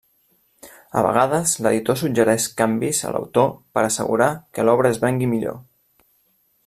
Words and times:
A 1.01 1.01
vegades 1.07 1.51
l'editor 1.65 1.99
suggereix 2.01 2.47
canvis 2.61 3.03
a 3.03 3.11
l'autor 3.17 3.53
per 3.77 3.85
assegurar 3.91 4.31
que 4.57 4.67
l'obra 4.67 4.93
es 4.95 5.03
vengui 5.05 5.31
millor. 5.35 5.61